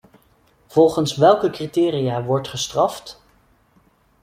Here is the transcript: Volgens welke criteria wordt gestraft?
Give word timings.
Volgens 0.67 1.15
welke 1.15 1.49
criteria 1.49 2.23
wordt 2.23 2.47
gestraft? 2.47 3.21